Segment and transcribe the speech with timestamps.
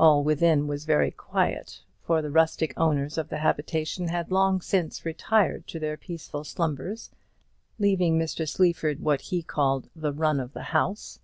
[0.00, 5.04] All within was very quiet, for the rustic owners of the habitation had long since
[5.04, 7.10] retired to their peaceful slumbers,
[7.78, 8.48] leaving Mr.
[8.48, 11.20] Sleaford what he called "the run of the house."